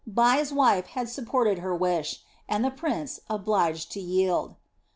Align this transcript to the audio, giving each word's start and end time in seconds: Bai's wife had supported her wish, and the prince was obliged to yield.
Bai's 0.07 0.51
wife 0.51 0.87
had 0.87 1.09
supported 1.09 1.59
her 1.59 1.75
wish, 1.75 2.23
and 2.49 2.65
the 2.65 2.71
prince 2.71 3.19
was 3.29 3.35
obliged 3.39 3.91
to 3.91 3.99
yield. 3.99 4.55